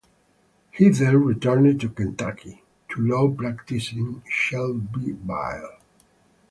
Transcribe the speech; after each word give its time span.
He 0.71 0.89
then 0.89 1.17
returned 1.25 1.79
to 1.81 1.89
Kentucky 1.89 2.63
to 2.89 2.99
law 2.99 3.29
practice 3.29 3.91
in 3.91 4.23
Shelbyville. 4.27 5.77